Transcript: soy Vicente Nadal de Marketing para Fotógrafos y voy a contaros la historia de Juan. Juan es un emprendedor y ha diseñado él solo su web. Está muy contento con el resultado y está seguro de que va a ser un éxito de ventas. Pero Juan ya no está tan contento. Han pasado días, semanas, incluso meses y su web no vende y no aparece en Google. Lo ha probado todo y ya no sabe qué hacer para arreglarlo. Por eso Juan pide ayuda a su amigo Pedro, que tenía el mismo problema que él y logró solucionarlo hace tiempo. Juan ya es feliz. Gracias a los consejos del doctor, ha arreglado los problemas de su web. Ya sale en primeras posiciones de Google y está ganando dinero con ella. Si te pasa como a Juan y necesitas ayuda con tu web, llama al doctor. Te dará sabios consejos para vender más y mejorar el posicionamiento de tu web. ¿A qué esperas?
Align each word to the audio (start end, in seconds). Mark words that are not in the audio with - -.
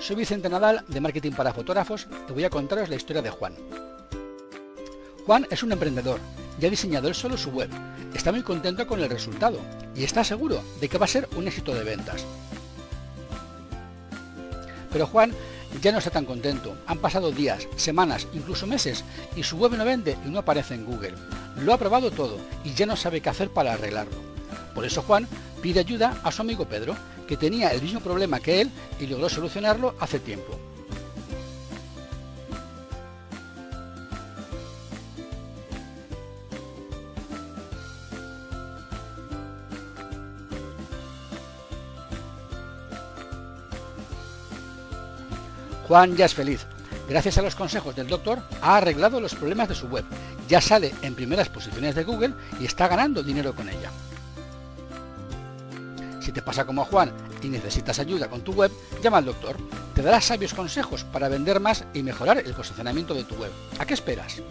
soy 0.00 0.16
Vicente 0.16 0.48
Nadal 0.48 0.82
de 0.88 1.00
Marketing 1.00 1.32
para 1.32 1.52
Fotógrafos 1.52 2.08
y 2.28 2.32
voy 2.32 2.44
a 2.44 2.50
contaros 2.50 2.88
la 2.88 2.96
historia 2.96 3.20
de 3.20 3.28
Juan. 3.28 3.54
Juan 5.26 5.46
es 5.50 5.62
un 5.62 5.72
emprendedor 5.72 6.18
y 6.58 6.64
ha 6.64 6.70
diseñado 6.70 7.06
él 7.08 7.14
solo 7.14 7.36
su 7.36 7.50
web. 7.50 7.68
Está 8.14 8.32
muy 8.32 8.42
contento 8.42 8.86
con 8.86 9.00
el 9.00 9.10
resultado 9.10 9.58
y 9.94 10.02
está 10.02 10.24
seguro 10.24 10.62
de 10.80 10.88
que 10.88 10.96
va 10.96 11.04
a 11.04 11.08
ser 11.08 11.28
un 11.36 11.46
éxito 11.46 11.74
de 11.74 11.84
ventas. 11.84 12.24
Pero 14.90 15.06
Juan 15.06 15.32
ya 15.82 15.92
no 15.92 15.98
está 15.98 16.10
tan 16.10 16.24
contento. 16.24 16.74
Han 16.86 16.98
pasado 16.98 17.30
días, 17.30 17.68
semanas, 17.76 18.26
incluso 18.32 18.66
meses 18.66 19.04
y 19.36 19.42
su 19.42 19.58
web 19.58 19.72
no 19.76 19.84
vende 19.84 20.16
y 20.26 20.30
no 20.30 20.38
aparece 20.38 20.74
en 20.74 20.86
Google. 20.86 21.14
Lo 21.58 21.74
ha 21.74 21.78
probado 21.78 22.10
todo 22.10 22.38
y 22.64 22.72
ya 22.72 22.86
no 22.86 22.96
sabe 22.96 23.20
qué 23.20 23.28
hacer 23.28 23.50
para 23.50 23.74
arreglarlo. 23.74 24.16
Por 24.74 24.86
eso 24.86 25.02
Juan 25.02 25.28
pide 25.60 25.80
ayuda 25.80 26.18
a 26.24 26.32
su 26.32 26.40
amigo 26.40 26.64
Pedro, 26.64 26.96
que 27.30 27.36
tenía 27.36 27.68
el 27.68 27.80
mismo 27.80 28.00
problema 28.00 28.40
que 28.40 28.60
él 28.60 28.72
y 28.98 29.06
logró 29.06 29.28
solucionarlo 29.28 29.94
hace 30.00 30.18
tiempo. 30.18 30.58
Juan 45.86 46.16
ya 46.16 46.24
es 46.24 46.34
feliz. 46.34 46.66
Gracias 47.08 47.38
a 47.38 47.42
los 47.42 47.54
consejos 47.54 47.94
del 47.94 48.08
doctor, 48.08 48.40
ha 48.60 48.78
arreglado 48.78 49.20
los 49.20 49.36
problemas 49.36 49.68
de 49.68 49.76
su 49.76 49.86
web. 49.86 50.04
Ya 50.48 50.60
sale 50.60 50.92
en 51.02 51.14
primeras 51.14 51.48
posiciones 51.48 51.94
de 51.94 52.02
Google 52.02 52.34
y 52.58 52.64
está 52.64 52.88
ganando 52.88 53.22
dinero 53.22 53.54
con 53.54 53.68
ella. 53.68 53.92
Si 56.20 56.32
te 56.32 56.42
pasa 56.42 56.64
como 56.64 56.82
a 56.82 56.84
Juan 56.84 57.12
y 57.42 57.48
necesitas 57.48 57.98
ayuda 57.98 58.28
con 58.28 58.42
tu 58.42 58.52
web, 58.52 58.70
llama 59.02 59.18
al 59.18 59.24
doctor. 59.24 59.56
Te 59.94 60.02
dará 60.02 60.20
sabios 60.20 60.54
consejos 60.54 61.04
para 61.04 61.28
vender 61.28 61.60
más 61.60 61.84
y 61.94 62.02
mejorar 62.02 62.38
el 62.38 62.54
posicionamiento 62.54 63.14
de 63.14 63.24
tu 63.24 63.34
web. 63.36 63.50
¿A 63.78 63.86
qué 63.86 63.94
esperas? 63.94 64.42